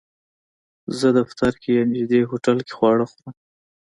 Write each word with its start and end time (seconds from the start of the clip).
زه 0.99 1.07
دفتر 1.19 1.51
کې 1.61 1.69
یا 1.77 1.83
نږدې 1.93 2.19
هوټل 2.29 2.57
کې 2.67 2.73
خواړه 2.77 3.05
خورم 3.11 3.33